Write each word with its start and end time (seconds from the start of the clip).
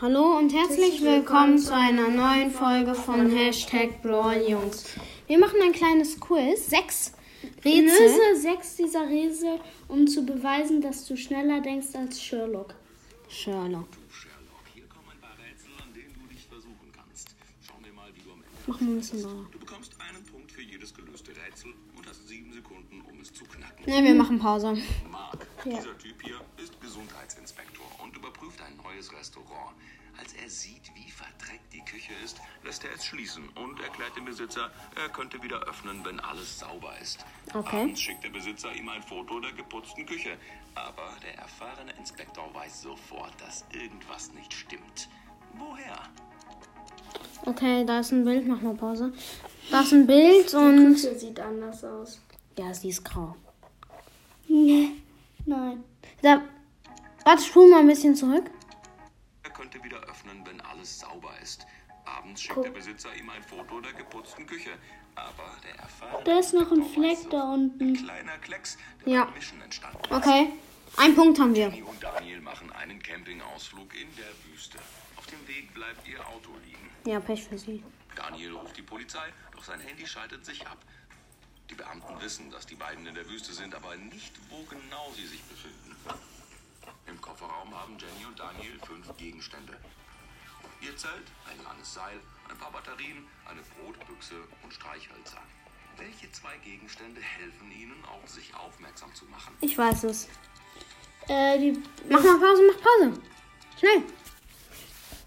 Hallo 0.00 0.38
und 0.38 0.52
herzlich 0.54 1.02
willkommen 1.02 1.58
zu 1.58 1.74
einer 1.74 2.08
neuen 2.08 2.52
Folge 2.52 2.94
von 2.94 3.28
Hashtag 3.30 4.00
Brawl 4.00 4.48
Jungs. 4.48 4.84
Wir 5.26 5.40
machen 5.40 5.56
ein 5.60 5.72
kleines 5.72 6.20
Quiz. 6.20 6.70
Sechs 6.70 7.14
Rätsel. 7.64 7.82
Löse 7.82 8.40
sechs 8.40 8.76
dieser 8.76 9.08
Rätsel, 9.08 9.58
um 9.88 10.06
zu 10.06 10.24
beweisen, 10.24 10.80
dass 10.80 11.04
du 11.08 11.16
schneller 11.16 11.60
denkst 11.62 11.88
als 11.94 12.22
Sherlock. 12.22 12.76
Sherlock. 13.28 13.88
Sherlock, 14.08 14.62
hier 14.72 14.86
kommen 14.86 15.08
ein 15.10 15.20
paar 15.20 15.36
Rätsel, 15.36 15.72
an 15.82 15.92
denen 15.92 16.14
du 16.14 16.32
dich 16.32 16.46
versuchen 16.46 16.92
kannst. 16.94 17.34
Schauen 17.66 17.84
wir 17.84 17.92
mal, 17.92 18.08
wie 18.14 18.22
du 18.22 18.30
am 18.30 18.38
Ende. 18.38 18.62
Mach 18.68 18.80
mal 18.80 18.90
ein 18.90 18.98
bisschen 18.98 19.22
lauter. 19.22 19.48
Du 19.50 19.58
bekommst 19.58 19.94
einen 19.98 20.24
Punkt 20.26 20.52
für 20.52 20.62
jedes 20.62 20.94
gelöste 20.94 21.32
Rätsel 21.32 21.74
und 21.96 22.08
hast 22.08 22.28
sieben 22.28 22.52
Sekunden, 22.52 23.02
um 23.10 23.20
es 23.20 23.32
zu 23.32 23.44
knacken. 23.46 23.84
Ne, 23.84 24.04
wir 24.04 24.14
machen 24.14 24.38
Pause. 24.38 24.78
Mark, 25.10 25.48
dieser 25.64 25.98
Typ 25.98 26.22
hier 26.22 26.40
ist 27.28 27.36
Gesundheitsinspektor 27.36 27.86
und 28.02 28.16
überprüft 28.16 28.60
ein 28.62 28.76
neues 28.82 29.12
Restaurant. 29.12 29.74
Als 30.18 30.32
er 30.32 30.50
sieht, 30.50 30.90
wie 30.94 31.10
verdreckt 31.10 31.72
die 31.72 31.84
Küche 31.84 32.12
ist, 32.24 32.38
lässt 32.64 32.84
er 32.84 32.92
es 32.92 33.04
schließen 33.04 33.48
und 33.50 33.80
erklärt 33.80 34.16
dem 34.16 34.24
Besitzer, 34.24 34.70
er 34.96 35.08
könnte 35.10 35.40
wieder 35.42 35.60
öffnen, 35.68 36.04
wenn 36.04 36.18
alles 36.18 36.58
sauber 36.58 36.92
ist. 37.00 37.24
Okay. 37.54 37.82
Abends 37.82 38.00
schickt 38.00 38.24
der 38.24 38.30
Besitzer 38.30 38.72
ihm 38.72 38.88
ein 38.88 39.02
Foto 39.02 39.38
der 39.40 39.52
geputzten 39.52 40.06
Küche. 40.06 40.36
Aber 40.74 41.14
der 41.22 41.36
erfahrene 41.38 41.92
Inspektor 41.98 42.52
weiß 42.52 42.82
sofort, 42.82 43.32
dass 43.40 43.64
irgendwas 43.72 44.32
nicht 44.32 44.52
stimmt. 44.52 45.08
Woher? 45.56 46.00
Okay, 47.44 47.84
da 47.84 48.00
ist 48.00 48.10
ein 48.10 48.24
Bild. 48.24 48.46
Mach 48.46 48.60
mal 48.60 48.74
Pause. 48.74 49.12
Da 49.70 49.82
ist 49.82 49.92
ein 49.92 50.06
Bild 50.06 50.52
und. 50.54 50.94
Küche 50.94 51.16
sieht 51.16 51.38
anders 51.38 51.84
aus. 51.84 52.20
Ja, 52.58 52.74
sie 52.74 52.88
ist 52.88 53.04
grau. 53.04 53.36
Nein. 54.48 55.84
Da. 56.22 56.42
Warte, 57.28 57.42
spul 57.42 57.68
mal 57.68 57.80
ein 57.80 57.86
bisschen 57.86 58.16
zurück. 58.16 58.50
Er 59.42 59.50
könnte 59.50 59.84
wieder 59.84 59.98
öffnen, 60.08 60.42
wenn 60.46 60.62
alles 60.62 61.00
sauber 61.00 61.30
ist. 61.42 61.66
Abends 62.06 62.40
schickt 62.40 62.64
der 62.64 62.70
Besitzer 62.70 63.14
ihm 63.16 63.28
ein 63.28 63.42
Foto 63.42 63.82
der 63.82 63.92
geputzten 63.92 64.46
Küche. 64.46 64.70
Aber 65.14 65.54
der 65.62 65.78
erfahrene 65.78 66.24
Da 66.24 66.38
ist 66.38 66.54
noch 66.54 66.72
ein 66.72 66.82
Fleck 66.82 67.28
da 67.28 67.52
unten. 67.52 67.92
Kleiner 67.92 68.38
Klecks, 68.38 68.78
Ja. 69.04 69.30
Okay. 70.08 70.54
Ein 70.96 71.14
Punkt 71.14 71.38
haben 71.38 71.54
wir. 71.54 71.68
Jenny 71.68 71.82
und 71.82 72.02
Daniel 72.02 72.40
machen 72.40 72.72
einen 72.72 72.98
Campingausflug 73.02 73.94
in 73.94 74.08
der 74.16 74.32
Wüste. 74.50 74.78
Auf 75.16 75.26
dem 75.26 75.46
Weg 75.46 75.74
bleibt 75.74 76.08
ihr 76.08 76.26
Auto 76.26 76.52
liegen. 76.64 76.88
Ja, 77.04 77.20
Pech 77.20 77.46
für 77.46 77.58
sie. 77.58 77.84
Daniel 78.16 78.54
ruft 78.54 78.74
die 78.74 78.82
Polizei, 78.82 79.34
doch 79.52 79.64
sein 79.64 79.80
Handy 79.80 80.06
schaltet 80.06 80.46
sich 80.46 80.66
ab. 80.66 80.78
Die 81.68 81.74
Beamten 81.74 82.18
wissen, 82.22 82.50
dass 82.50 82.64
die 82.64 82.76
beiden 82.76 83.06
in 83.06 83.14
der 83.14 83.28
Wüste 83.28 83.52
sind, 83.52 83.74
aber 83.74 83.94
nicht, 83.96 84.32
wo 84.48 84.62
genau 84.62 85.12
sie 85.14 85.26
sich 85.26 85.42
befinden. 85.42 85.94
Kofferraum 87.38 87.72
haben 87.72 87.96
Jenny 87.98 88.26
und 88.26 88.38
Daniel 88.38 88.78
fünf 88.84 89.16
Gegenstände. 89.16 89.72
Ihr 90.80 90.96
Zelt, 90.96 91.26
ein 91.48 91.62
langes 91.64 91.94
Seil, 91.94 92.18
ein 92.50 92.56
paar 92.58 92.72
Batterien, 92.72 93.24
eine 93.48 93.60
Brotbüchse 93.78 94.34
und 94.64 94.72
Streichhölzer. 94.74 95.38
Welche 95.96 96.30
zwei 96.32 96.56
Gegenstände 96.64 97.20
helfen 97.20 97.70
ihnen 97.70 98.04
auch, 98.04 98.26
sich 98.28 98.52
aufmerksam 98.54 99.14
zu 99.14 99.24
machen? 99.26 99.54
Ich 99.60 99.76
weiß 99.78 100.04
es. 100.04 100.28
Äh, 101.28 101.58
die. 101.58 101.82
Mach 102.08 102.22
mal 102.22 102.38
Pause, 102.38 102.62
mach 102.72 102.82
Pause. 102.82 103.20
Schnell. 103.78 104.02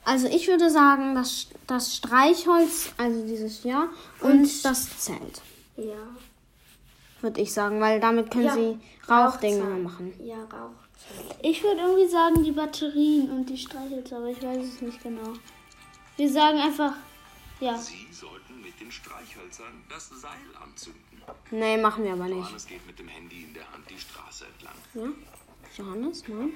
Also 0.03 0.27
ich 0.27 0.47
würde 0.47 0.69
sagen, 0.69 1.15
das, 1.15 1.47
das 1.67 1.95
Streichholz, 1.95 2.91
also 2.97 3.25
dieses 3.25 3.63
Jahr, 3.63 3.89
und 4.19 4.65
das 4.65 4.99
Zelt, 4.99 5.41
Ja. 5.77 6.07
würde 7.21 7.39
ich 7.39 7.53
sagen, 7.53 7.79
weil 7.79 7.99
damit 7.99 8.31
können 8.31 8.45
Ja, 8.45 8.53
sie 8.55 8.79
Rauchdinge 9.07 9.63
machen. 9.63 10.13
Ja, 10.25 10.43
Rauch. 10.45 10.71
Ich 11.41 11.63
würde 11.63 11.81
irgendwie 11.81 12.07
sagen, 12.07 12.44
die 12.44 12.52
Batterien 12.52 13.30
und 13.31 13.45
die 13.49 13.57
Streichhölzer, 13.57 14.17
aber 14.17 14.30
ich 14.30 14.41
weiß 14.41 14.63
es 14.63 14.81
nicht 14.81 15.02
genau. 15.02 15.33
Wir 16.17 16.30
sagen 16.31 16.59
einfach. 16.59 16.94
Ja. 17.59 17.77
Sie 17.77 18.07
sollten 18.11 18.61
mit 18.61 18.80
den 18.80 18.91
Streichhölzern 18.91 19.83
das 19.89 20.09
Seil 20.09 20.31
anzünden. 20.61 21.22
Nee, 21.52 21.77
machen 21.77 22.03
wir 22.03 22.13
aber 22.13 22.25
nicht. 22.25 22.38
Johannes 22.38 22.66
geht 22.66 22.85
mit 22.88 22.97
dem 22.97 23.07
Handy 23.07 23.44
in 23.44 23.53
der 23.53 23.72
Hand 23.72 23.89
die 23.89 24.00
Straße 24.00 24.45
entlang. 24.45 24.75
Ja? 24.95 25.84
Johannes, 25.84 26.28
nein? 26.28 26.53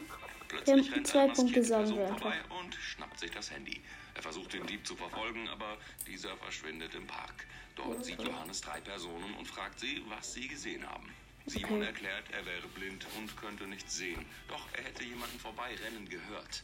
Plötzlich 0.47 0.85
haben 0.85 0.94
rennt 0.94 1.07
zwei 1.07 1.27
Punkte, 1.27 1.63
sagen 1.63 1.95
wir 1.95 2.07
einfach. 2.07 2.19
vorbei 2.19 2.38
und 2.62 2.75
schnappt 2.75 3.19
sich 3.19 3.31
das 3.31 3.51
Handy. 3.51 3.81
Er 4.16 4.22
versucht 4.22 4.53
den 4.53 4.66
Dieb 4.66 4.85
zu 4.85 4.95
verfolgen, 4.95 5.47
aber 5.50 5.77
dieser 6.07 6.35
verschwindet 6.38 6.95
im 6.95 7.06
Park. 7.06 7.45
Dort 7.75 8.06
sieht 8.06 8.22
Johannes 8.22 8.62
drei 8.62 8.79
Personen 8.81 9.33
und 9.38 9.47
fragt 9.47 9.79
sie, 9.79 10.01
was 10.09 10.33
sie 10.33 10.47
gesehen 10.47 10.89
haben. 10.89 11.09
Simon 11.45 11.83
erklärt, 11.83 12.25
er 12.31 12.45
wäre 12.45 12.67
blind 12.73 13.06
und 13.17 13.35
könnte 13.38 13.67
nichts 13.67 13.95
sehen. 13.97 14.25
Doch 14.47 14.66
er 14.73 14.83
hätte 14.83 15.03
jemanden 15.03 15.39
vorbeirennen 15.39 16.07
gehört. 16.09 16.63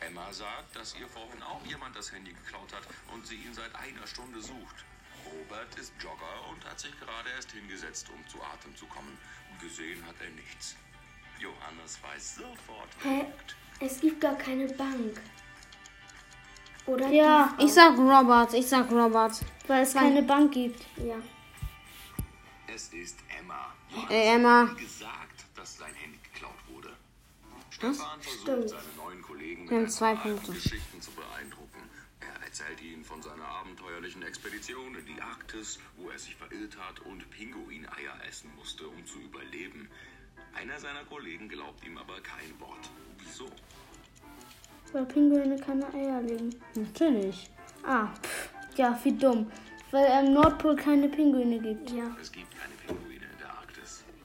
Emma 0.00 0.32
sagt, 0.32 0.74
dass 0.74 0.96
ihr 0.98 1.06
vorhin 1.06 1.42
auch 1.42 1.64
jemand 1.66 1.94
das 1.96 2.10
Handy 2.12 2.32
geklaut 2.32 2.72
hat 2.72 2.82
und 3.12 3.26
sie 3.26 3.36
ihn 3.36 3.52
seit 3.54 3.74
einer 3.74 4.06
Stunde 4.06 4.40
sucht. 4.40 4.84
Robert 5.26 5.74
ist 5.78 5.92
Jogger 6.00 6.48
und 6.50 6.64
hat 6.64 6.80
sich 6.80 6.98
gerade 6.98 7.28
erst 7.36 7.52
hingesetzt, 7.52 8.08
um 8.08 8.26
zu 8.26 8.42
Atem 8.42 8.74
zu 8.74 8.86
kommen. 8.86 9.16
Gesehen 9.60 10.04
hat 10.06 10.16
er 10.20 10.30
nichts. 10.30 10.76
Johannes 11.38 11.98
weiß 12.02 12.36
sofort, 12.36 12.88
wer 13.02 13.12
Hä? 13.12 13.26
Es 13.80 14.00
gibt 14.00 14.20
gar 14.20 14.36
keine 14.36 14.66
Bank. 14.74 15.20
Oder? 16.86 17.08
Ja, 17.10 17.54
Ich 17.60 17.72
sag 17.72 17.96
Robert, 17.96 18.54
ich 18.54 18.66
sag 18.66 18.90
Robert. 18.90 19.40
weil 19.68 19.82
es 19.82 19.94
keine 19.94 20.22
Bank 20.22 20.52
gibt. 20.52 20.84
Ja. 20.96 21.16
Es 22.74 22.88
ist 22.92 23.18
Emma. 23.38 23.72
Johannes 23.90 24.10
Ey, 24.10 24.34
Emma. 24.34 24.68
hat 24.68 24.78
gesagt, 24.78 25.44
dass 25.54 25.76
sein 25.78 25.92
Handy 25.94 26.18
geklaut 26.32 26.56
wurde. 26.68 26.90
Stefan 27.70 28.20
versucht, 28.20 28.68
seine 28.68 28.82
neuen 28.96 29.22
Kollegen 29.22 29.68
Wir 29.68 29.76
haben 29.76 29.82
mit 29.84 29.92
zwei 29.92 30.14
Punkte. 30.14 30.52
Geschichten 30.52 31.00
zu 31.00 31.10
beeindrucken. 31.12 31.82
Er 32.20 32.46
erzählt 32.46 32.80
ihnen 32.80 33.04
von 33.04 33.20
seiner 33.22 33.44
abenteuerlichen 33.46 34.22
Expedition 34.22 34.94
in 34.94 35.04
die 35.06 35.20
Arktis, 35.20 35.78
wo 35.96 36.08
er 36.10 36.18
sich 36.18 36.36
verirrt 36.36 36.76
hat 36.78 37.00
und 37.00 37.28
Pinguineier 37.30 38.14
essen 38.28 38.50
musste, 38.56 38.86
um 38.86 39.04
zu 39.06 39.18
überleben. 39.18 39.88
Einer 40.54 40.78
seiner 40.78 41.04
Kollegen 41.04 41.48
glaubt 41.48 41.84
ihm 41.84 41.98
aber 41.98 42.20
kein 42.20 42.58
Wort. 42.60 42.90
Wieso? 43.18 43.50
Weil 44.92 45.06
Pinguine 45.06 45.56
keine 45.58 45.92
Eier 45.92 46.20
legen. 46.22 46.54
Natürlich. 46.74 47.50
Ah, 47.82 48.08
pff, 48.22 48.50
ja, 48.76 48.98
wie 49.02 49.12
dumm. 49.12 49.50
Weil 49.90 50.06
am 50.06 50.32
Nordpol 50.32 50.74
keine 50.76 51.08
Pinguine 51.08 51.58
gibt. 51.58 51.90
Ja. 51.90 52.16
Es 52.20 52.32
gibt 52.32 52.54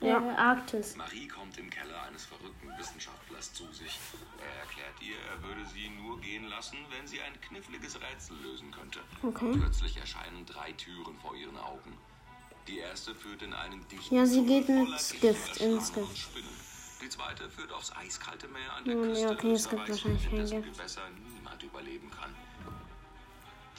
Ja. 0.00 0.20
Der 0.20 0.38
Arktis. 0.38 0.96
Marie 0.96 1.26
kommt 1.26 1.58
im 1.58 1.68
Keller 1.70 2.02
eines 2.04 2.24
verrückten 2.24 2.68
Wissenschaftlers 2.78 3.52
zu 3.52 3.64
sich. 3.72 3.98
Er 4.38 4.60
erklärt 4.60 5.00
ihr, 5.02 5.16
er 5.30 5.42
würde 5.42 5.66
sie 5.66 5.88
nur 5.90 6.20
gehen 6.20 6.44
lassen, 6.48 6.78
wenn 6.90 7.06
sie 7.06 7.20
ein 7.20 7.40
kniffliges 7.40 8.00
Rätsel 8.00 8.36
lösen 8.42 8.70
könnte. 8.70 9.00
Okay. 9.22 9.52
Plötzlich 9.58 9.96
erscheinen 9.96 10.46
drei 10.46 10.72
Türen 10.72 11.18
vor 11.20 11.34
ihren 11.34 11.56
Augen. 11.58 11.96
Die 12.68 12.78
erste 12.78 13.14
führt 13.14 13.42
in 13.42 13.52
einen 13.54 13.86
dichten 13.88 14.14
Ja, 14.14 14.26
sie 14.26 14.44
geht 14.44 14.66
voller 14.66 14.80
ins 14.92 15.10
Gift, 15.20 15.56
ins 15.56 15.56
Schlangen 15.56 15.78
und 15.78 15.94
Gift. 15.94 16.18
Spinnen. 16.18 16.68
Die 17.00 17.08
zweite 17.08 17.48
führt 17.48 17.72
aufs 17.72 17.92
eiskalte 17.92 18.48
Meer 18.48 18.72
an 18.74 18.84
der 18.84 18.94
Ja, 18.94 19.02
Küste 19.02 19.28
okay, 19.30 19.52
es 19.52 19.68
gibt 19.70 19.82
Österreichs, 19.88 20.04
wahrscheinlich 20.04 20.30
dessen. 20.30 20.62
Gewässer 20.62 21.10
niemand 21.32 21.62
überleben 21.62 22.10
kann. 22.10 22.34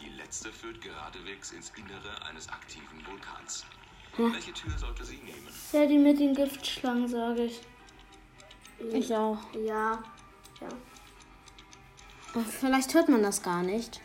Die 0.01 0.09
letzte 0.09 0.51
führt 0.51 0.81
geradewegs 0.81 1.51
ins 1.51 1.69
Innere 1.71 2.25
eines 2.25 2.47
aktiven 2.49 3.05
Vulkans. 3.05 3.65
Welche 4.17 4.53
Tür 4.53 4.77
sollte 4.77 5.05
sie 5.05 5.17
nehmen? 5.17 5.47
Ja, 5.71 5.85
die 5.85 5.97
mit 5.97 6.19
den 6.19 6.33
Giftschlangen, 6.33 7.07
sage 7.07 7.45
ich. 7.45 7.61
Ich 8.91 9.13
auch. 9.13 9.39
Ja. 9.53 10.03
Ja. 10.61 10.69
Aber 12.33 12.43
Vielleicht 12.43 12.93
hört 12.93 13.09
man 13.09 13.23
das 13.23 13.41
gar 13.41 13.63
nicht. 13.63 14.01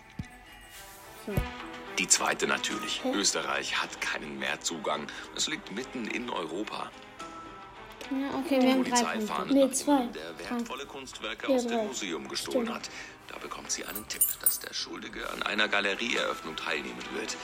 Die 1.98 2.08
zweite 2.08 2.46
natürlich. 2.46 3.00
Österreich 3.12 3.80
hat 3.80 4.00
keinen 4.00 4.38
Meerzugang. 4.38 5.06
Es 5.36 5.48
liegt 5.48 5.72
mitten 5.72 6.06
in 6.06 6.28
Europa. 6.28 6.90
Ja, 8.10 8.38
okay, 8.38 8.60
wir 8.62 8.72
haben 8.72 8.84
drei 8.84 8.90
Polizei 8.90 9.12
Punkte. 9.16 9.26
fahndet 9.26 9.56
Nee, 9.56 9.64
nach 9.66 9.72
zwei. 9.72 10.06
der 10.06 10.38
wertvolle 10.50 10.86
Kunstwerke 10.86 11.48
Ja, 11.50 11.56
aus 11.56 11.66
drei. 11.66 11.76
dem 11.76 11.86
Museum 11.86 12.28
gestohlen 12.28 12.66
Stimmt. 12.66 12.74
hat. 12.78 12.90
Da 13.28 13.38
bekommt 13.38 13.70
sie 13.70 13.84
einen 13.86 14.06
Tipp, 14.08 14.22
dass 14.42 14.60
der 14.60 14.74
Schuldige 14.74 15.28
an 15.30 15.42
einer 15.42 15.66
Galerieeröffnung 15.68 16.54
teilnehmen 16.56 17.02
wird. 17.14 17.36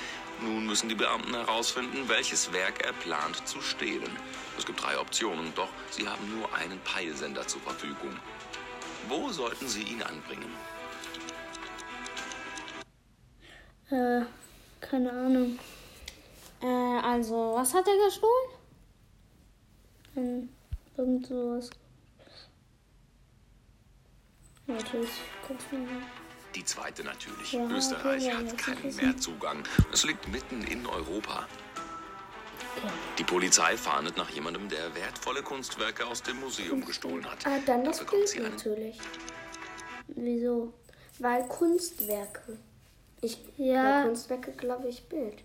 Nun 0.42 0.66
müssen 0.66 0.88
die 0.90 0.94
Beamten 0.94 1.34
herausfinden, 1.34 2.08
welches 2.08 2.52
Werk 2.52 2.84
er 2.84 2.92
plant 2.92 3.46
zu 3.48 3.60
stehlen. 3.62 4.10
Es 4.58 4.66
gibt 4.66 4.82
drei 4.82 4.98
Optionen, 4.98 5.52
doch 5.54 5.68
sie 5.90 6.06
haben 6.06 6.38
nur 6.38 6.54
einen 6.54 6.78
Peilsender 6.80 7.46
zur 7.46 7.62
Verfügung. 7.62 8.14
Wo 9.08 9.30
sollten 9.30 9.66
sie 9.66 9.82
ihn 9.82 10.02
anbringen? 10.02 10.52
Äh, 13.90 14.22
keine 14.80 15.10
Ahnung. 15.10 15.58
Äh, 16.62 16.66
also, 16.66 17.54
was 17.56 17.72
hat 17.74 17.86
er 17.88 17.96
gestohlen? 18.06 18.59
In 20.14 20.48
irgend 20.96 21.26
sowas. 21.26 21.70
Warte, 24.66 24.98
ich 24.98 25.08
guck's 25.46 25.64
mal. 25.72 25.80
Die 26.54 26.64
zweite 26.64 27.04
natürlich. 27.04 27.52
Ja, 27.52 27.68
Österreich 27.68 28.24
okay, 28.26 28.32
ja, 28.32 28.38
hat 28.38 28.58
keinen 28.58 28.84
ist 28.84 28.96
es. 28.96 29.02
Meerzugang. 29.02 29.62
Es 29.92 30.04
liegt 30.04 30.28
mitten 30.28 30.62
in 30.62 30.86
Europa. 30.86 31.46
Die 33.18 33.24
Polizei 33.24 33.76
fahndet 33.76 34.16
nach 34.16 34.30
jemandem, 34.30 34.68
der 34.68 34.94
wertvolle 34.94 35.42
Kunstwerke 35.42 36.06
aus 36.06 36.22
dem 36.22 36.40
Museum 36.40 36.84
gestohlen 36.84 37.24
hat. 37.30 37.46
Ah, 37.46 37.58
dann 37.66 37.84
Da 37.84 37.90
das 37.90 38.00
bekommt 38.00 38.32
Bild 38.32 38.50
natürlich. 38.50 38.98
Wieso? 40.08 40.72
Weil 41.18 41.46
Kunstwerke. 41.48 42.58
Ich, 43.20 43.38
Ja. 43.58 44.04
Kunstwerke 44.04 44.52
glaube 44.52 44.88
ich 44.88 45.04
Bild. 45.04 45.42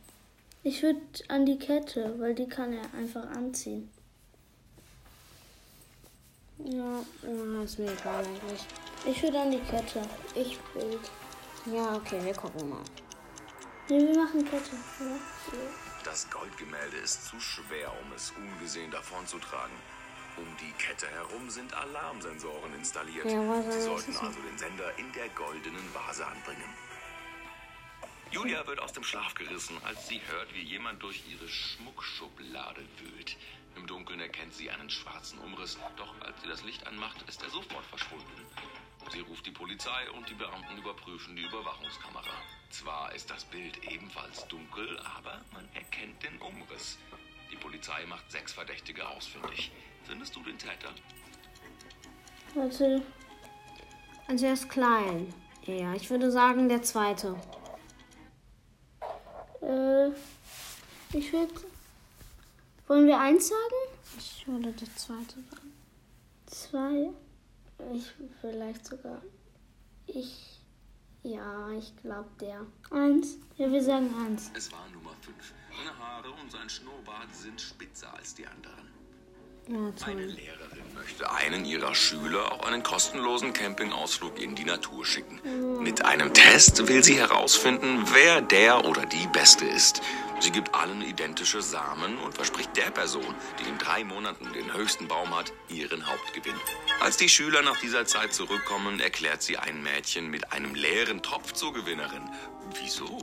Ich 0.63 0.81
würde 0.81 1.01
an 1.27 1.45
die 1.45 1.59
Kette, 1.59 2.15
weil 2.19 2.33
die 2.33 2.47
kann 2.47 2.73
er 2.73 2.93
einfach 2.93 3.29
anziehen. 3.31 3.91
Ja, 6.59 7.03
ja, 7.23 7.63
ist 7.63 7.79
mir 7.79 7.91
egal 7.91 8.23
eigentlich. 8.25 8.65
Ich 9.05 9.21
würde 9.21 9.39
an 9.39 9.51
die 9.51 9.59
Kette. 9.59 10.01
Ich 10.33 10.57
Bild. 10.73 11.11
Ja, 11.65 11.95
okay, 11.95 12.23
wir 12.23 12.33
gucken 12.33 12.69
mal. 12.69 12.83
Nee, 13.89 13.99
wir 13.99 14.15
machen 14.17 14.43
Kette, 14.45 14.71
oder? 14.99 15.19
Das 16.03 16.29
Goldgemälde 16.29 16.97
ist 16.97 17.25
zu 17.25 17.39
schwer, 17.39 17.91
um 18.03 18.11
es 18.15 18.31
ungesehen 18.37 18.91
davonzutragen. 18.91 19.75
Um 20.37 20.45
die 20.59 20.71
Kette 20.73 21.07
herum 21.07 21.49
sind 21.49 21.73
Alarmsensoren 21.73 22.73
installiert. 22.77 23.25
Ja, 23.25 23.39
was 23.47 23.73
Sie 23.73 23.81
sollten 23.81 24.15
also 24.17 24.39
den 24.39 24.57
Sender 24.57 24.91
in 24.97 25.11
der 25.13 25.29
goldenen 25.29 25.93
Vase 25.93 26.25
anbringen. 26.25 26.69
Julia 28.35 28.67
wird 28.67 28.81
aus 28.81 28.91
dem 28.91 29.05
Schlaf 29.05 29.33
gerissen, 29.33 29.77
als 29.85 30.09
sie 30.09 30.19
hört, 30.27 30.53
wie 30.53 30.61
jemand 30.61 31.01
durch 31.01 31.23
ihre 31.31 31.47
Schmuckschublade 31.47 32.81
wühlt. 32.97 33.37
Im 33.77 33.87
Dunkeln 33.87 34.19
erkennt 34.19 34.53
sie 34.53 34.69
einen 34.69 34.89
schwarzen 34.89 35.39
Umriss, 35.39 35.79
doch 35.95 36.13
als 36.19 36.41
sie 36.41 36.49
das 36.49 36.61
Licht 36.65 36.85
anmacht, 36.85 37.15
ist 37.29 37.41
er 37.41 37.49
sofort 37.49 37.85
verschwunden. 37.85 38.25
Sie 39.09 39.21
ruft 39.21 39.45
die 39.45 39.51
Polizei 39.51 40.11
und 40.17 40.29
die 40.29 40.33
Beamten 40.33 40.77
überprüfen 40.77 41.37
die 41.37 41.43
Überwachungskamera. 41.43 42.35
Zwar 42.71 43.15
ist 43.15 43.29
das 43.29 43.45
Bild 43.45 43.81
ebenfalls 43.89 44.45
dunkel, 44.49 44.99
aber 45.17 45.39
man 45.53 45.69
erkennt 45.73 46.21
den 46.21 46.37
Umriss. 46.41 46.97
Die 47.49 47.55
Polizei 47.55 48.05
macht 48.05 48.29
sechs 48.29 48.51
Verdächtige 48.51 49.07
ausfindig. 49.07 49.71
Findest 50.03 50.35
du 50.35 50.43
den 50.43 50.57
Täter? 50.57 50.93
Warte, 52.53 53.01
Also 54.27 54.45
er 54.45 54.53
ist 54.53 54.69
klein. 54.69 55.33
Ja, 55.63 55.93
ich 55.93 56.09
würde 56.09 56.29
sagen 56.31 56.67
der 56.67 56.83
zweite. 56.83 57.37
Äh, 59.65 60.11
ich 61.13 61.31
würde. 61.33 61.53
Wollen 62.87 63.07
wir 63.07 63.19
eins 63.19 63.47
sagen? 63.47 63.97
Ich 64.17 64.47
würde 64.47 64.71
der 64.71 64.95
zweite 64.95 65.35
sagen. 65.49 65.73
Zwei. 66.45 67.09
Ich 67.93 68.11
vielleicht 68.41 68.85
sogar. 68.85 69.21
Ich. 70.07 70.59
Ja, 71.23 71.71
ich 71.71 71.95
glaube 71.97 72.29
der. 72.39 72.65
Eins. 72.91 73.37
Ja, 73.57 73.71
wir 73.71 73.83
sagen 73.83 74.13
eins. 74.25 74.51
Es 74.53 74.71
war 74.71 74.87
Nummer 74.93 75.15
5. 75.21 75.35
Seine 75.75 75.97
Haare 75.97 76.31
und 76.31 76.51
sein 76.51 76.69
Schnurrbart 76.69 77.33
sind 77.33 77.59
spitzer 77.59 78.13
als 78.13 78.35
die 78.35 78.45
anderen. 78.45 78.94
Eine. 79.67 80.25
Lehrerin 80.25 80.93
möchte 80.93 81.31
einen 81.31 81.65
ihrer 81.65 81.95
Schüler 81.95 82.51
auf 82.51 82.65
einen 82.65 82.83
kostenlosen 82.83 83.51
Campingausflug 83.51 84.39
in 84.39 84.53
die 84.53 84.63
Natur 84.63 85.05
schicken. 85.05 85.39
Mit 85.81 86.05
einem 86.05 86.33
Test 86.33 86.87
will 86.87 87.03
sie 87.03 87.17
herausfinden, 87.17 88.03
wer 88.13 88.41
der 88.41 88.85
oder 88.85 89.05
die 89.07 89.25
Beste 89.27 89.65
ist. 89.65 90.01
Sie 90.39 90.51
gibt 90.51 90.75
allen 90.75 91.01
identische 91.01 91.61
Samen 91.61 92.19
und 92.19 92.35
verspricht 92.35 92.77
der 92.77 92.91
Person, 92.91 93.33
die 93.59 93.67
in 93.67 93.77
drei 93.79 94.03
Monaten 94.03 94.51
den 94.53 94.71
höchsten 94.73 95.07
Baum 95.07 95.35
hat, 95.35 95.51
ihren 95.69 96.05
Hauptgewinn. 96.05 96.59
Als 96.99 97.17
die 97.17 97.29
Schüler 97.29 97.61
nach 97.63 97.79
dieser 97.79 98.05
Zeit 98.05 98.33
zurückkommen, 98.33 98.99
erklärt 98.99 99.41
sie 99.41 99.57
ein 99.57 99.81
Mädchen 99.81 100.29
mit 100.29 100.51
einem 100.53 100.75
leeren 100.75 101.23
Topf 101.23 101.53
zur 101.53 101.73
Gewinnerin. 101.73 102.29
Wieso? 102.79 103.17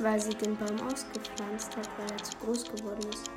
Weil 0.00 0.20
sie 0.20 0.34
den 0.34 0.56
Baum 0.56 0.80
ausgepflanzt 0.82 1.76
hat, 1.76 1.88
weil 1.98 2.10
er 2.10 2.22
zu 2.22 2.36
groß 2.38 2.64
geworden 2.64 3.08
ist. 3.10 3.30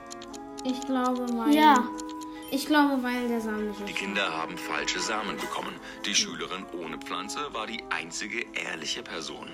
Ich 0.65 0.81
glaube, 0.81 1.25
weil. 1.37 1.53
Ja. 1.53 1.87
Ich 2.51 2.67
glaube, 2.67 3.01
weil 3.01 3.27
der 3.27 3.41
Samen 3.41 3.69
nicht 3.69 3.87
Die. 3.87 3.93
Kinder 3.93 4.31
haben 4.31 4.57
falsche 4.57 4.99
Samen 4.99 5.35
bekommen. 5.37 5.73
Die 6.05 6.13
Schülerin 6.15 6.65
ohne 6.79 6.97
Pflanze 6.97 7.53
war 7.53 7.65
die 7.67 7.83
einzige 7.89 8.45
ehrliche 8.53 9.01
Person. 9.03 9.49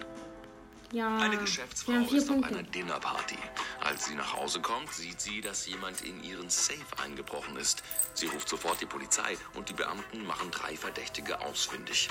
Ja. 0.92 1.18
Eine 1.18 1.38
Geschäftsfrau 1.38 1.94
vier 2.04 2.18
ist 2.18 2.30
auf 2.30 2.36
Punkte. 2.36 2.50
einer 2.54 2.64
Dinnerparty. 2.64 3.38
Als 3.80 4.06
sie 4.06 4.16
nach 4.16 4.34
Hause 4.36 4.60
kommt, 4.62 4.92
sieht 4.92 5.22
sie, 5.22 5.40
dass 5.40 5.66
jemand 5.68 6.02
in 6.02 6.22
ihren 6.22 6.50
Safe 6.50 6.80
eingebrochen 7.02 7.56
ist. 7.56 7.82
Sie 8.14 8.28
ruft 8.28 8.50
sofort 8.50 8.82
die 8.82 8.86
Polizei 8.86 9.38
und 9.54 9.70
die 9.70 9.74
Beamten 9.74 10.26
machen 10.26 10.52
drei 10.52 10.76
Verdächtige 10.76 11.40
ausfindig. 11.42 12.10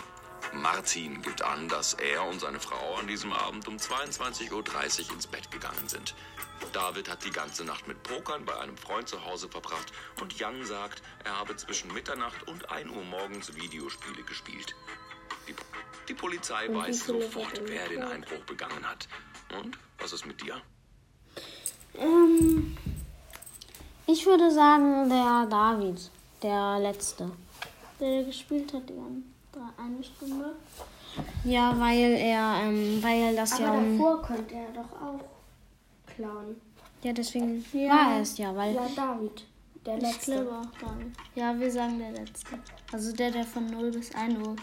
Martin 0.52 1.22
gibt 1.22 1.42
an, 1.42 1.68
dass 1.68 1.94
er 1.94 2.24
und 2.24 2.40
seine 2.40 2.60
Frau 2.60 2.96
an 2.96 3.06
diesem 3.06 3.32
Abend 3.32 3.66
um 3.68 3.76
22.30 3.76 4.52
Uhr 5.08 5.14
ins 5.14 5.26
Bett 5.26 5.50
gegangen 5.50 5.86
sind. 5.88 6.14
David 6.72 7.08
hat 7.10 7.24
die 7.24 7.30
ganze 7.30 7.64
Nacht 7.64 7.88
mit 7.88 8.02
Pokern 8.02 8.44
bei 8.44 8.56
einem 8.58 8.76
Freund 8.76 9.08
zu 9.08 9.24
Hause 9.24 9.48
verbracht 9.48 9.92
und 10.20 10.38
Jan 10.38 10.64
sagt, 10.64 11.02
er 11.24 11.38
habe 11.38 11.56
zwischen 11.56 11.92
Mitternacht 11.92 12.46
und 12.46 12.70
1 12.70 12.90
Uhr 12.90 13.04
morgens 13.04 13.54
Videospiele 13.56 14.22
gespielt. 14.22 14.74
Die, 15.48 15.54
die 16.08 16.14
Polizei 16.14 16.68
Und 16.68 16.76
weiß 16.76 17.06
sofort, 17.06 17.60
wer 17.66 17.88
den? 17.88 18.02
Einbruch 18.02 18.44
begangen 18.46 18.88
hat. 18.88 19.08
Und 19.58 19.78
was 19.98 20.12
ist 20.12 20.26
mit 20.26 20.40
dir? 20.42 20.60
Ähm, 21.98 22.76
Ich 24.06 24.26
würde 24.26 24.50
sagen, 24.50 25.08
der 25.08 25.46
David. 25.50 26.10
Der 26.42 26.78
letzte. 26.80 27.30
der, 27.98 28.08
der 28.08 28.24
gespielt 28.24 28.72
hat, 28.72 28.88
die 28.88 28.94
ganze 28.94 29.29
eine 29.76 30.02
Stunde. 30.02 30.54
Ja, 31.44 31.78
weil 31.78 31.98
er, 32.12 32.60
ähm, 32.62 33.02
weil 33.02 33.34
das 33.34 33.58
ja 33.58 33.72
Aber 33.72 33.82
davor 33.82 34.22
konnte 34.22 34.54
er 34.54 34.70
doch 34.72 34.92
auch 35.00 35.20
klauen. 36.14 36.60
Ja, 37.02 37.12
deswegen 37.12 37.64
Ja. 37.72 37.88
war 37.90 38.20
es 38.20 38.38
ja, 38.38 38.54
weil. 38.54 38.74
Ja, 38.74 38.86
David. 38.94 39.46
Der 39.86 39.96
Ich 39.96 40.02
letzte. 40.02 40.42
auch 40.52 40.78
David. 40.78 41.16
Ja, 41.34 41.58
wir 41.58 41.70
sagen 41.70 41.98
der 41.98 42.12
letzte. 42.12 42.58
Also 42.92 43.12
der, 43.12 43.30
der 43.30 43.44
von 43.44 43.66
0 43.66 43.90
bis 43.90 44.14
1 44.14 44.38
Uhr 44.46 44.56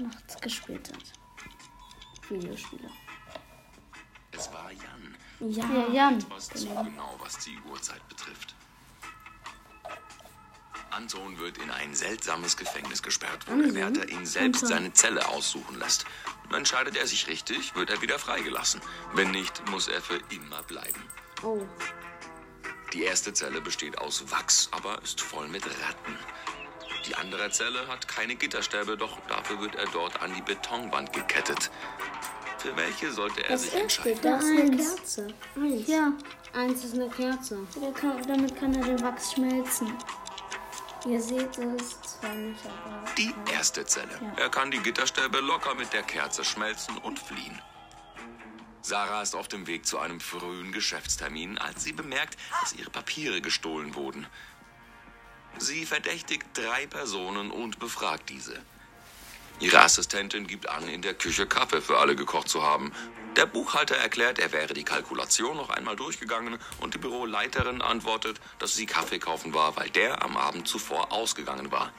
nachts 0.00 0.40
gespielt 0.40 0.90
hat. 0.92 2.30
Videospiele. 2.30 2.88
Es 4.32 4.52
war 4.52 4.70
Jan. 4.70 5.50
Ja. 5.50 5.64
Ja, 5.64 5.92
Jan. 5.92 6.24
Was 6.30 6.48
zu 6.48 6.66
genau, 6.68 7.14
was 7.18 7.38
die 7.44 7.56
Uhrzeit 7.70 8.06
betrifft. 8.08 8.54
Anton 10.96 11.38
wird 11.38 11.58
in 11.58 11.70
ein 11.70 11.94
seltsames 11.94 12.56
Gefängnis 12.56 13.02
gesperrt, 13.02 13.44
wo 13.46 13.60
der 13.60 13.74
Wärter 13.74 14.08
ihn 14.08 14.24
selbst 14.24 14.66
seine 14.66 14.92
Zelle 14.94 15.28
aussuchen 15.28 15.78
lässt. 15.78 16.06
Entscheidet 16.50 16.96
er 16.96 17.06
sich 17.06 17.28
richtig, 17.28 17.74
wird 17.74 17.90
er 17.90 18.00
wieder 18.00 18.18
freigelassen. 18.18 18.80
Wenn 19.12 19.30
nicht, 19.30 19.68
muss 19.70 19.88
er 19.88 20.00
für 20.00 20.18
immer 20.30 20.62
bleiben. 20.62 21.02
Oh. 21.42 21.60
Die 22.94 23.02
erste 23.02 23.34
Zelle 23.34 23.60
besteht 23.60 23.98
aus 23.98 24.30
Wachs, 24.30 24.70
aber 24.72 25.02
ist 25.02 25.20
voll 25.20 25.48
mit 25.48 25.66
Ratten. 25.66 26.16
Die 27.06 27.14
andere 27.14 27.50
Zelle 27.50 27.86
hat 27.88 28.08
keine 28.08 28.34
Gitterstäbe, 28.34 28.96
doch 28.96 29.18
dafür 29.28 29.60
wird 29.60 29.74
er 29.74 29.86
dort 29.92 30.22
an 30.22 30.32
die 30.34 30.42
Betonwand 30.42 31.12
gekettet. 31.12 31.70
Für 32.58 32.74
welche 32.76 33.12
sollte 33.12 33.42
er 33.44 33.50
Das 33.50 33.62
sich 33.64 33.74
entscheiden? 33.74 34.18
das 34.22 34.44
ist 34.44 34.50
eine 34.50 34.62
Eins. 34.62 34.96
Kerze. 34.96 35.28
Eins. 35.56 35.88
Ja, 35.88 36.12
Eins 36.54 36.84
ist 36.84 36.94
eine 36.94 37.10
Kerze. 37.10 37.58
damit 38.26 38.58
kann 38.58 38.74
er 38.74 38.84
den 38.84 39.00
Wachs 39.02 39.34
schmelzen. 39.34 39.92
Ihr 41.06 41.22
seht 41.22 41.56
es 41.58 42.00
zwar 42.02 42.34
nicht, 42.34 42.66
aber. 42.66 43.04
Die 43.16 43.32
erste 43.52 43.84
Zelle. 43.86 44.20
Er 44.36 44.48
kann 44.48 44.70
die 44.70 44.78
Gitterstäbe 44.78 45.38
locker 45.38 45.74
mit 45.74 45.92
der 45.92 46.02
Kerze 46.02 46.44
schmelzen 46.44 46.98
und 46.98 47.18
fliehen. 47.18 47.62
Sarah 48.82 49.22
ist 49.22 49.34
auf 49.34 49.48
dem 49.48 49.66
Weg 49.66 49.86
zu 49.86 49.98
einem 49.98 50.20
frühen 50.20 50.72
Geschäftstermin, 50.72 51.58
als 51.58 51.84
sie 51.84 51.92
bemerkt, 51.92 52.36
dass 52.60 52.72
ihre 52.72 52.90
Papiere 52.90 53.40
gestohlen 53.40 53.94
wurden. 53.94 54.26
Sie 55.58 55.86
verdächtigt 55.86 56.46
drei 56.54 56.86
Personen 56.86 57.50
und 57.50 57.78
befragt 57.78 58.28
diese. 58.28 58.60
Ihre 59.58 59.80
Assistentin 59.80 60.46
gibt 60.46 60.68
an, 60.68 60.88
in 60.88 61.02
der 61.02 61.14
Küche 61.14 61.46
Kaffee 61.46 61.80
für 61.80 61.98
alle 61.98 62.14
gekocht 62.14 62.48
zu 62.48 62.62
haben. 62.62 62.92
Der 63.36 63.46
Buchhalter 63.46 63.96
erklärt, 63.96 64.38
er 64.38 64.52
wäre 64.52 64.74
die 64.74 64.84
Kalkulation 64.84 65.56
noch 65.56 65.70
einmal 65.70 65.96
durchgegangen 65.96 66.58
und 66.80 66.94
die 66.94 66.98
Büroleiterin 66.98 67.82
antwortet, 67.82 68.40
dass 68.58 68.74
sie 68.74 68.86
Kaffee 68.86 69.18
kaufen 69.18 69.54
war, 69.54 69.76
weil 69.76 69.90
der 69.90 70.22
am 70.22 70.36
Abend 70.36 70.68
zuvor 70.68 71.12
ausgegangen 71.12 71.70
war. 71.70 71.92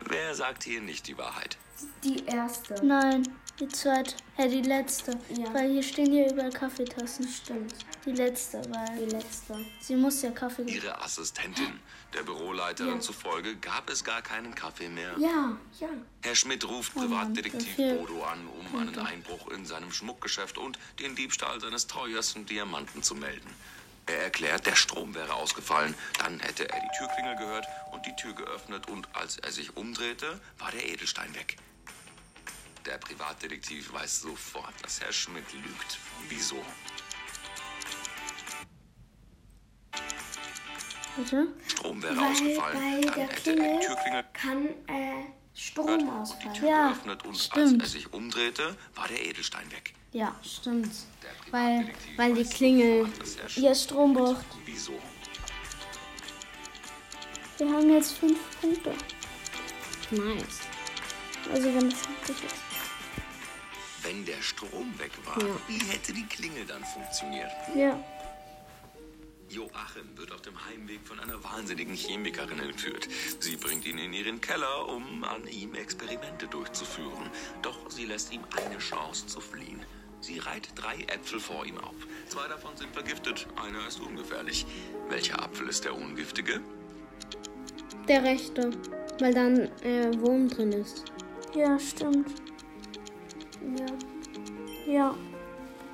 Wer 0.00 0.34
sagt 0.34 0.64
hier 0.64 0.80
nicht 0.80 1.06
die 1.06 1.16
Wahrheit? 1.16 1.58
Die 2.02 2.24
erste. 2.26 2.74
Nein, 2.84 3.28
die 3.62 3.68
zweite. 3.68 4.14
Äh, 4.36 4.48
die 4.48 4.62
letzte. 4.62 5.12
Ja. 5.28 5.54
Weil 5.54 5.70
hier 5.70 5.82
stehen 5.82 6.10
hier 6.10 6.30
überall 6.32 6.50
Kaffeetassen. 6.50 7.28
Stimmt. 7.28 7.74
Die 8.04 8.12
letzte, 8.12 8.60
Die 8.60 8.70
weil 8.70 9.08
letzte. 9.08 9.64
sie 9.80 9.94
muss 9.94 10.20
ja 10.22 10.30
Kaffee 10.32 10.62
Ihre 10.62 11.00
Assistentin. 11.00 11.78
Der 12.12 12.24
Büroleiterin 12.24 13.00
zufolge 13.00 13.56
gab 13.56 13.88
es 13.88 14.02
gar 14.02 14.20
keinen 14.20 14.54
Kaffee 14.54 14.88
mehr. 14.88 15.14
Ja, 15.18 15.56
ja. 15.80 15.88
Herr 16.22 16.34
Schmidt 16.34 16.68
ruft 16.68 16.94
Mann, 16.96 17.08
Privatdetektiv. 17.08 17.76
Bodo 17.76 18.24
an, 18.24 18.46
um 18.48 18.80
einen 18.80 18.98
Einbruch 18.98 19.48
in 19.48 19.64
seinem 19.64 19.92
Schmuckgeschäft 19.92 20.58
und 20.58 20.78
den 20.98 21.14
Diebstahl 21.14 21.60
seines 21.60 21.86
teuersten 21.86 22.44
Diamanten 22.44 23.02
zu 23.02 23.14
melden. 23.14 23.48
Er 24.06 24.24
erklärt, 24.24 24.66
der 24.66 24.74
Strom 24.74 25.14
wäre 25.14 25.34
ausgefallen. 25.34 25.94
Dann 26.18 26.40
hätte 26.40 26.68
er 26.68 26.80
die 26.80 26.98
Türklingel 26.98 27.36
gehört 27.36 27.66
und 27.92 28.04
die 28.04 28.16
Tür 28.16 28.34
geöffnet 28.34 28.88
und 28.88 29.08
als 29.14 29.38
er 29.38 29.52
sich 29.52 29.76
umdrehte, 29.76 30.40
war 30.58 30.72
der 30.72 30.86
Edelstein 30.88 31.32
weg. 31.36 31.56
Der 32.86 32.98
Privatdetektiv 32.98 33.92
weiß 33.92 34.22
sofort, 34.22 34.72
dass 34.82 35.00
Herr 35.00 35.12
Schmidt 35.12 35.44
lügt. 35.52 35.98
Wieso? 36.28 36.56
Bitte? 41.16 41.46
Strom 41.68 42.02
wäre 42.02 42.16
Weil 42.16 42.32
ausgefallen. 42.32 42.78
bei 42.78 43.00
Dann 43.06 43.14
der 43.14 43.24
hätte 43.28 43.42
Klingel 43.42 43.78
die 43.80 43.86
Türklingel 43.86 44.24
kann 44.32 44.66
äh, 44.88 45.24
Stromausfall. 45.54 46.52
Tür 46.54 46.68
Ja, 46.68 46.88
geöffnet 46.88 47.24
und 47.24 47.36
stimmt. 47.38 47.82
als 47.82 47.94
er 47.94 48.00
sich 48.00 48.12
umdrehte, 48.12 48.76
war 48.94 49.06
der 49.08 49.22
Edelstein 49.24 49.70
weg. 49.70 49.92
Ja. 50.12 50.34
Stimmt. 50.42 50.92
Der 51.22 51.52
Weil, 51.52 51.92
weil 52.16 52.34
die 52.34 52.44
Klingel. 52.44 53.06
Ihr 53.56 53.74
Strom 53.74 54.14
braucht. 54.14 54.44
Wieso? 54.64 54.98
Wir 57.58 57.70
haben 57.70 57.92
jetzt 57.92 58.12
fünf 58.18 58.38
Punkte. 58.60 58.92
Nice. 60.10 60.60
Also 61.52 61.64
wenn 61.74 61.88
es 61.88 62.08
richtig 62.08 62.44
ist. 62.44 62.56
Wenn 64.12 64.26
der 64.26 64.42
Strom 64.42 64.92
weg 64.98 65.10
war, 65.24 65.40
Ja. 65.42 65.54
wie 65.68 65.78
hätte 65.90 66.12
die 66.12 66.26
Klingel 66.26 66.66
dann 66.66 66.84
funktioniert? 66.84 67.50
Ja. 67.74 67.98
Joachim 69.48 70.06
wird 70.16 70.32
auf 70.32 70.42
dem 70.42 70.54
Heimweg 70.66 71.00
von 71.04 71.18
einer 71.18 71.42
wahnsinnigen 71.42 71.94
Chemikerin 71.94 72.58
entführt. 72.58 73.08
Sie 73.40 73.56
bringt 73.56 73.86
ihn 73.86 73.96
in 73.96 74.12
ihren 74.12 74.38
Keller, 74.42 74.86
um 74.88 75.24
an 75.24 75.46
ihm 75.48 75.74
Experimente 75.74 76.46
durchzuführen. 76.46 77.30
Doch 77.62 77.90
sie 77.90 78.04
lässt 78.04 78.32
ihm 78.34 78.42
eine 78.66 78.76
Chance 78.78 79.26
zu 79.28 79.40
fliehen. 79.40 79.80
Sie 80.20 80.38
reiht 80.38 80.68
drei 80.74 80.96
Äpfel 81.04 81.40
vor 81.40 81.64
ihm 81.64 81.78
auf. 81.78 81.94
Zwei 82.28 82.46
davon 82.48 82.76
sind 82.76 82.92
vergiftet, 82.92 83.46
einer 83.56 83.86
ist 83.88 83.98
ungefährlich. 84.00 84.66
Welcher 85.08 85.42
Apfel 85.42 85.68
ist 85.68 85.84
der 85.84 85.94
ungiftige? 85.94 86.60
Der 88.08 88.22
rechte. 88.22 88.72
Weil 89.20 89.32
dann 89.32 89.58
äh, 89.82 90.12
Wurm 90.20 90.48
drin 90.48 90.72
ist. 90.72 91.04
Ja, 91.54 91.78
stimmt. 91.78 92.28
Ja. 93.76 94.92
Ja. 94.92 95.14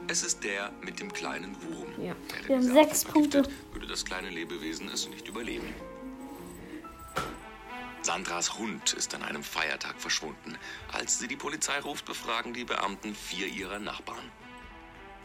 Es 0.09 0.23
ist 0.23 0.43
der 0.43 0.73
mit 0.83 1.01
dem 1.01 1.13
kleinen 1.13 1.55
Wurm. 1.63 1.89
Ja. 2.03 2.15
Wir 2.47 2.57
haben 2.57 2.63
sechs 2.63 3.05
Punkte. 3.05 3.43
Würde 3.73 3.87
das 3.87 4.05
kleine 4.05 4.31
Lebewesen 4.31 4.89
es 4.89 5.09
nicht 5.09 5.29
überleben. 5.29 5.75
Sandras 8.03 8.57
Hund 8.57 8.95
ist 8.95 9.15
an 9.15 9.23
einem 9.23 9.43
Feiertag 9.43 10.01
verschwunden. 10.01 10.57
Als 10.93 11.19
sie 11.19 11.29
die 11.29 11.37
Polizei 11.37 11.79
ruft, 11.81 12.07
befragen 12.07 12.55
die 12.55 12.65
Beamten 12.65 13.15
vier 13.15 13.49
ihrer 13.49 13.79
Nachbarn. 13.79 14.33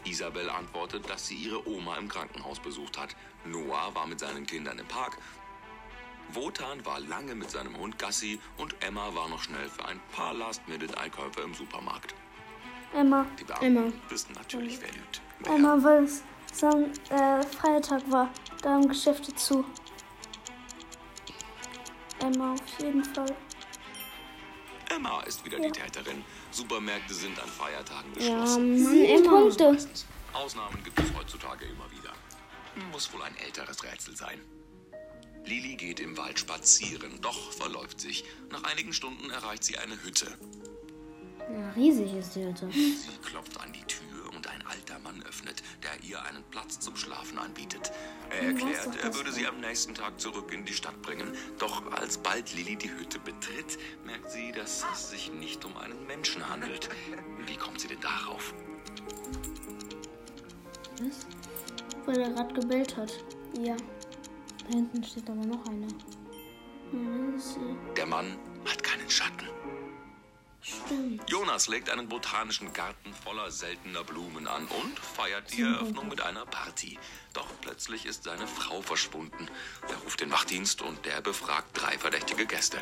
Isabel 0.04 0.50
antwortet, 0.50 1.08
dass 1.08 1.26
sie 1.26 1.36
ihre 1.36 1.66
Oma 1.66 1.96
im 1.96 2.08
Krankenhaus 2.08 2.60
besucht 2.60 2.98
hat. 2.98 3.16
Noah 3.46 3.94
war 3.94 4.06
mit 4.06 4.20
seinen 4.20 4.44
Kindern 4.44 4.78
im 4.78 4.86
Park. 4.86 5.16
Wotan 6.32 6.84
war 6.84 7.00
lange 7.00 7.34
mit 7.34 7.50
seinem 7.50 7.76
Hund 7.78 7.98
Gassi 7.98 8.38
und 8.58 8.74
Emma 8.82 9.14
war 9.14 9.28
noch 9.28 9.42
schnell 9.42 9.68
für 9.68 9.86
ein 9.86 10.00
paar 10.12 10.34
Last-Minute-Einkäufe 10.34 11.40
im 11.40 11.54
Supermarkt. 11.54 12.14
Emma. 12.94 13.26
Die 13.38 13.44
Beamten 13.44 13.64
Emma. 13.64 13.92
wissen 14.08 14.32
natürlich, 14.34 14.80
wer 14.80 14.92
lügt. 14.92 15.20
Wer? 15.40 15.54
Emma, 15.54 15.76
weil 15.82 16.04
es 16.04 16.22
Sam 16.52 16.84
äh, 17.10 17.42
Feiertag 17.42 18.02
war. 18.10 18.30
Da 18.62 18.70
haben 18.74 18.88
Geschäfte 18.88 19.34
zu. 19.34 19.64
Emma 22.20 22.52
auf 22.54 22.60
jeden 22.80 23.04
Fall. 23.04 23.34
Emma 24.90 25.20
ist 25.22 25.44
wieder 25.44 25.58
die 25.58 25.70
Täterin. 25.72 26.24
Supermärkte 26.50 27.12
sind 27.14 27.40
an 27.42 27.48
Feiertagen 27.48 28.12
Ja, 28.14 28.18
geschlossen. 28.40 28.82
Mann, 28.84 29.04
immer. 29.04 29.28
Punkte. 29.40 29.72
Meistens. 29.72 30.06
Ausnahmen 30.32 30.82
gibt 30.84 30.98
es 31.00 31.06
heutzutage 31.16 31.64
immer 31.64 31.90
wieder. 31.90 32.12
Muss 32.92 33.12
wohl 33.12 33.22
ein 33.22 33.36
älteres 33.36 33.82
Rätsel 33.82 34.16
sein. 34.16 34.40
Lili 35.44 35.76
geht 35.76 36.00
im 36.00 36.16
Wald 36.16 36.38
spazieren, 36.38 37.20
doch 37.20 37.52
verläuft 37.52 38.00
sich. 38.00 38.24
Nach 38.50 38.62
einigen 38.64 38.92
Stunden 38.92 39.30
erreicht 39.30 39.64
sie 39.64 39.78
eine 39.78 40.02
Hütte. 40.02 40.38
Ja, 41.52 41.70
riesig 41.76 42.14
ist 42.14 42.34
die 42.34 42.44
Hütte. 42.44 42.70
Sie 42.72 43.18
klopft 43.22 43.60
an 43.60 43.72
die 43.72 43.84
Tür 43.84 44.32
und 44.34 44.46
ein 44.48 44.66
alter 44.66 44.98
Mann 45.00 45.22
öffnet, 45.24 45.62
der 45.82 46.08
ihr 46.08 46.22
einen 46.24 46.42
Platz 46.50 46.80
zum 46.80 46.96
Schlafen 46.96 47.38
anbietet. 47.38 47.92
Er 48.30 48.48
erklärt, 48.48 48.96
er 49.02 49.14
würde 49.14 49.30
sie 49.30 49.46
am 49.46 49.60
nächsten 49.60 49.94
Tag 49.94 50.18
zurück 50.18 50.52
in 50.52 50.64
die 50.64 50.72
Stadt 50.72 51.00
bringen. 51.02 51.32
Doch 51.58 51.90
als 51.92 52.18
bald 52.18 52.54
Lili 52.54 52.76
die 52.76 52.90
Hütte 52.90 53.18
betritt, 53.18 53.78
merkt 54.06 54.30
sie, 54.30 54.52
dass 54.52 54.84
es 54.92 55.10
sich 55.10 55.32
nicht 55.32 55.64
um 55.64 55.76
einen 55.76 56.06
Menschen 56.06 56.48
handelt. 56.48 56.88
Wie 57.46 57.56
kommt 57.56 57.80
sie 57.80 57.88
denn 57.88 58.00
darauf? 58.00 58.54
Was? 61.00 61.26
Weil 62.06 62.20
er 62.20 62.30
gerade 62.30 62.54
gebellt 62.54 62.96
hat. 62.96 63.12
Ja. 63.58 63.76
Da 63.76 64.76
hinten 64.76 65.04
steht 65.04 65.28
aber 65.28 65.44
noch 65.44 65.66
einer. 65.66 65.88
Ja. 66.92 67.94
Der 67.96 68.06
Mann 68.06 68.38
Jonas 71.26 71.68
legt 71.68 71.90
einen 71.90 72.08
botanischen 72.08 72.72
Garten 72.72 73.12
voller 73.24 73.50
seltener 73.50 74.04
Blumen 74.04 74.46
an 74.46 74.66
und 74.66 74.98
feiert 74.98 75.52
die 75.52 75.62
Eröffnung 75.62 76.08
mit 76.08 76.20
einer 76.20 76.46
Party. 76.46 76.98
Doch 77.32 77.46
plötzlich 77.60 78.06
ist 78.06 78.24
seine 78.24 78.46
Frau 78.46 78.82
verschwunden. 78.82 79.48
Er 79.88 79.96
ruft 79.96 80.20
den 80.20 80.30
Wachdienst 80.30 80.82
und 80.82 81.04
der 81.04 81.20
befragt 81.20 81.68
drei 81.74 81.98
verdächtige 81.98 82.46
Gäste. 82.46 82.78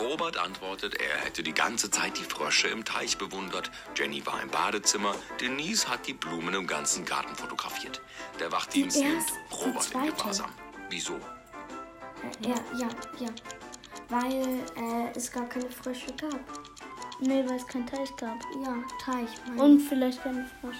Robert 0.00 0.36
antwortet, 0.36 0.94
er 1.00 1.16
hätte 1.18 1.42
die 1.42 1.54
ganze 1.54 1.90
Zeit 1.90 2.18
die 2.18 2.24
Frösche 2.24 2.68
im 2.68 2.84
Teich 2.84 3.18
bewundert. 3.18 3.70
Jenny 3.94 4.24
war 4.26 4.42
im 4.42 4.50
Badezimmer. 4.50 5.14
Denise 5.40 5.88
hat 5.88 6.06
die 6.06 6.14
Blumen 6.14 6.54
im 6.54 6.66
ganzen 6.66 7.04
Garten 7.04 7.34
fotografiert. 7.36 8.00
Der 8.40 8.50
Wachdienst 8.50 8.96
Die 8.96 9.04
nimmt 9.04 9.16
erste, 9.18 9.32
die 9.50 9.54
Robert 9.54 9.94
in. 9.94 10.16
Gewahrsam. 10.16 10.50
Wieso? 10.90 11.20
Ja, 12.40 12.54
ja, 12.78 12.88
ja. 13.20 13.28
Weil 14.08 14.64
äh, 14.76 15.16
es 15.16 15.30
gar 15.30 15.48
keine 15.48 15.70
Frösche 15.70 16.12
gab. 16.20 16.61
Nee, 17.24 17.44
weil 17.46 17.56
es 17.56 17.66
keinen 17.68 17.86
Teich 17.86 18.14
gab. 18.16 18.36
Ja, 18.64 18.74
Teich. 19.00 19.28
Mein. 19.46 19.58
Und 19.60 19.80
vielleicht 19.80 20.20
keine 20.24 20.44
Frosch. 20.60 20.78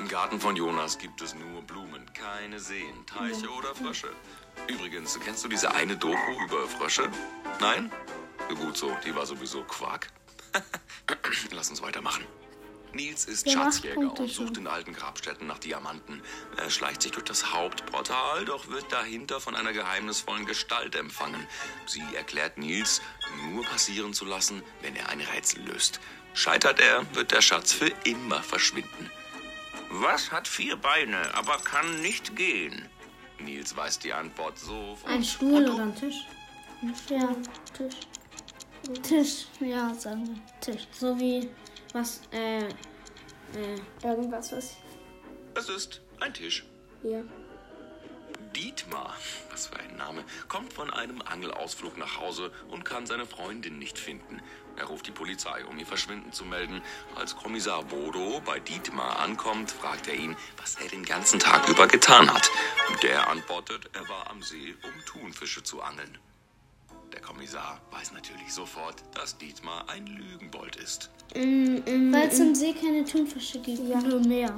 Im 0.00 0.08
Garten 0.08 0.40
von 0.40 0.56
Jonas 0.56 0.98
gibt 0.98 1.22
es 1.22 1.32
nur 1.32 1.62
Blumen, 1.62 2.04
keine 2.12 2.58
Seen, 2.58 3.06
Teiche 3.06 3.48
oder 3.50 3.72
Frösche. 3.72 4.08
Übrigens, 4.66 5.18
kennst 5.20 5.44
du 5.44 5.48
diese 5.48 5.72
eine 5.72 5.96
Doku 5.96 6.32
über 6.44 6.66
Frösche? 6.66 7.08
Nein? 7.60 7.92
Gut 8.48 8.76
so, 8.76 8.90
die 9.04 9.14
war 9.14 9.26
sowieso 9.26 9.62
Quark. 9.62 10.08
Lass 11.52 11.70
uns 11.70 11.80
weitermachen. 11.80 12.24
Nils 12.92 13.24
ist 13.24 13.46
macht 13.46 13.56
Schatzjäger 13.56 14.18
und 14.18 14.30
sucht 14.30 14.56
in 14.56 14.66
alten 14.66 14.92
Grabstätten 14.92 15.46
nach 15.46 15.58
Diamanten. 15.58 16.22
Er 16.56 16.70
schleicht 16.70 17.02
sich 17.02 17.12
durch 17.12 17.24
das 17.24 17.52
Hauptportal, 17.52 18.44
doch 18.44 18.68
wird 18.68 18.90
dahinter 18.90 19.40
von 19.40 19.54
einer 19.54 19.72
geheimnisvollen 19.72 20.46
Gestalt 20.46 20.94
empfangen. 20.94 21.46
Sie 21.86 22.02
erklärt 22.14 22.58
Nils, 22.58 23.02
nur 23.50 23.64
passieren 23.64 24.14
zu 24.14 24.24
lassen, 24.24 24.62
wenn 24.82 24.96
er 24.96 25.08
ein 25.10 25.20
Rätsel 25.20 25.62
löst. 25.62 26.00
Scheitert 26.34 26.80
er, 26.80 27.06
wird 27.14 27.32
der 27.32 27.40
Schatz 27.40 27.72
für 27.72 27.90
immer 28.04 28.42
verschwinden. 28.42 29.10
Was 29.88 30.32
hat 30.32 30.48
vier 30.48 30.76
Beine, 30.76 31.34
aber 31.34 31.58
kann 31.58 32.00
nicht 32.00 32.36
gehen? 32.36 32.88
Nils 33.38 33.76
weiß 33.76 33.98
die 34.00 34.12
Antwort 34.12 34.58
sofort. 34.58 35.10
Ein 35.12 35.24
Stuhl 35.24 35.68
oder 35.68 35.82
ein 35.82 35.94
Tisch. 35.94 36.26
Ja, 37.08 37.34
Tisch. 37.76 37.94
Tisch. 39.02 39.46
Ja, 39.60 39.94
sagen 39.94 40.26
wir. 40.26 40.60
Tisch. 40.60 40.86
So 40.92 41.18
wie 41.18 41.48
was, 41.96 42.20
äh, 42.30 42.66
äh, 42.66 42.68
Irgendwas, 44.02 44.52
was. 44.52 44.76
es 45.54 45.68
ist 45.68 46.00
ein 46.20 46.32
Tisch. 46.34 46.64
Ja. 47.02 47.22
Dietmar, 48.54 49.14
was 49.50 49.66
für 49.66 49.76
ein 49.76 49.96
Name, 49.96 50.24
kommt 50.48 50.72
von 50.72 50.90
einem 50.92 51.20
Angelausflug 51.22 51.98
nach 51.98 52.18
Hause 52.18 52.50
und 52.68 52.84
kann 52.84 53.06
seine 53.06 53.26
Freundin 53.26 53.78
nicht 53.78 53.98
finden. 53.98 54.40
Er 54.76 54.84
ruft 54.86 55.06
die 55.06 55.10
Polizei, 55.12 55.64
um 55.64 55.78
ihr 55.78 55.86
Verschwinden 55.86 56.32
zu 56.32 56.44
melden. 56.44 56.82
Als 57.14 57.34
Kommissar 57.36 57.82
Bodo 57.84 58.40
bei 58.44 58.60
Dietmar 58.60 59.18
ankommt, 59.20 59.70
fragt 59.70 60.06
er 60.08 60.14
ihn, 60.14 60.36
was 60.58 60.76
er 60.76 60.88
den 60.88 61.04
ganzen 61.04 61.38
Tag 61.38 61.68
über 61.68 61.86
getan 61.86 62.32
hat. 62.32 62.50
Der 63.02 63.28
antwortet, 63.28 63.88
er 63.94 64.06
war 64.08 64.30
am 64.30 64.42
See, 64.42 64.74
um 64.82 65.04
Thunfische 65.06 65.62
zu 65.62 65.82
angeln. 65.82 66.18
Der 67.16 67.22
Kommissar 67.22 67.80
weiß 67.92 68.12
natürlich 68.12 68.52
sofort, 68.52 69.02
dass 69.14 69.38
Dietmar 69.38 69.88
ein 69.88 70.06
Lügenbold 70.06 70.76
ist. 70.76 71.08
Weil 71.34 72.28
es 72.28 72.38
im 72.38 72.54
See 72.54 72.74
keine 72.74 73.06
Thunfische 73.06 73.58
gibt. 73.58 73.88
Ja. 73.88 74.02
Nur 74.02 74.20
Meer. 74.20 74.54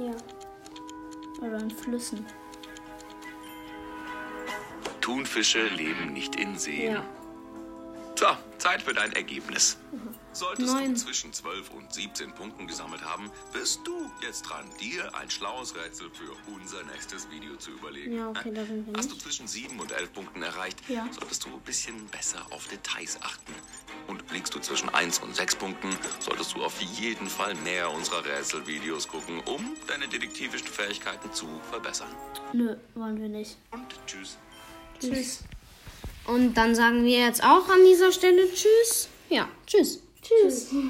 Ja. 0.00 0.16
Oder 1.40 1.60
in 1.60 1.70
Flüssen. 1.70 2.26
Thunfische 5.00 5.68
leben 5.68 6.12
nicht 6.12 6.34
in 6.34 6.58
Seen. 6.58 6.94
ja. 6.94 7.04
So, 8.16 8.26
Zeit 8.58 8.82
für 8.82 8.92
dein 8.92 9.12
Ergebnis. 9.12 9.76
Solltest 10.34 10.74
Neun. 10.74 10.94
du 10.94 11.00
zwischen 11.00 11.32
12 11.32 11.70
und 11.70 11.92
17 11.92 12.32
Punkten 12.34 12.66
gesammelt 12.66 13.02
haben, 13.04 13.30
bist 13.52 13.80
du 13.84 14.10
jetzt 14.20 14.42
dran, 14.42 14.64
dir 14.80 15.14
ein 15.14 15.30
schlaues 15.30 15.76
Rätsel 15.76 16.10
für 16.10 16.32
unser 16.52 16.82
nächstes 16.92 17.30
Video 17.30 17.54
zu 17.56 17.70
überlegen. 17.70 18.16
Ja, 18.18 18.30
okay, 18.30 18.50
da 18.52 18.64
sind 18.64 18.84
wir 18.86 18.94
Hast 18.98 19.12
du 19.12 19.16
zwischen 19.16 19.46
7 19.46 19.78
und 19.78 19.92
11 19.92 20.12
Punkten 20.12 20.42
erreicht, 20.42 20.78
Ja. 20.88 21.06
solltest 21.12 21.44
du 21.44 21.50
ein 21.50 21.60
bisschen 21.60 22.04
besser 22.08 22.44
auf 22.50 22.66
Details 22.66 23.16
achten. 23.22 23.54
Und 24.08 24.24
liegst 24.32 24.52
du 24.54 24.58
zwischen 24.58 24.88
1 24.88 25.20
und 25.20 25.36
6 25.36 25.54
Punkten, 25.54 25.88
solltest 26.18 26.54
du 26.56 26.64
auf 26.64 26.80
jeden 26.80 27.28
Fall 27.28 27.54
mehr 27.54 27.90
unserer 27.92 28.24
Rätselvideos 28.24 29.06
gucken, 29.06 29.40
um 29.46 29.76
deine 29.86 30.08
detektivischen 30.08 30.66
Fähigkeiten 30.66 31.32
zu 31.32 31.46
verbessern. 31.70 32.10
Nö, 32.52 32.74
wollen 32.94 33.20
wir 33.20 33.28
nicht. 33.28 33.56
Und 33.70 33.86
tschüss. 34.06 34.36
Tschüss. 35.00 35.44
Und 36.26 36.54
dann 36.54 36.74
sagen 36.74 37.04
wir 37.04 37.18
jetzt 37.20 37.42
auch 37.44 37.68
an 37.68 37.84
dieser 37.84 38.10
Stelle 38.10 38.52
Tschüss. 38.52 39.08
Ja, 39.30 39.48
Tschüss. 40.24 40.70
Tschüss. 40.70 40.84